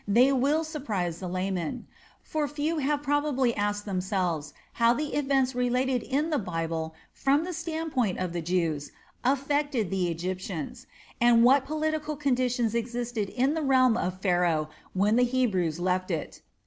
They 0.07 0.31
will 0.31 0.63
surprise 0.63 1.19
the 1.19 1.27
laymen; 1.27 1.85
for 2.23 2.47
few 2.47 2.79
have 2.79 3.03
probably 3.03 3.55
asked 3.55 3.85
themselves 3.85 4.51
how 4.73 4.95
the 4.95 5.13
events 5.13 5.53
related 5.53 6.01
in 6.01 6.31
the 6.31 6.39
Bible 6.39 6.95
from 7.13 7.43
the 7.43 7.53
standpoint 7.53 8.17
of 8.17 8.33
the 8.33 8.41
Jews 8.41 8.91
affected 9.23 9.91
the 9.91 10.09
Egyptians, 10.09 10.87
and 11.21 11.43
what 11.43 11.65
political 11.65 12.15
conditions 12.15 12.73
existed 12.73 13.29
in 13.29 13.53
the 13.53 13.61
realm 13.61 13.95
of 13.95 14.19
Pharaoh 14.21 14.71
when 14.93 15.17
the 15.17 15.23
Hebrews 15.23 15.79
left 15.79 16.09
it. 16.09 16.41